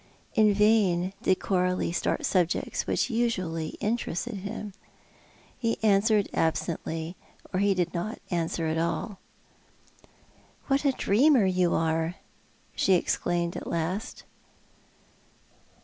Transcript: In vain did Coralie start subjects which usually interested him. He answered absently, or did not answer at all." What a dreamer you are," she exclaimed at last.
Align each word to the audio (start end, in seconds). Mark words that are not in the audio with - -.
In 0.33 0.51
vain 0.51 1.13
did 1.21 1.39
Coralie 1.39 1.91
start 1.91 2.25
subjects 2.25 2.87
which 2.87 3.11
usually 3.11 3.77
interested 3.79 4.37
him. 4.37 4.73
He 5.55 5.77
answered 5.83 6.27
absently, 6.33 7.15
or 7.53 7.59
did 7.59 7.93
not 7.93 8.17
answer 8.31 8.65
at 8.65 8.79
all." 8.79 9.19
What 10.69 10.85
a 10.85 10.91
dreamer 10.93 11.45
you 11.45 11.75
are," 11.75 12.15
she 12.75 12.93
exclaimed 12.93 13.55
at 13.55 13.67
last. 13.67 14.23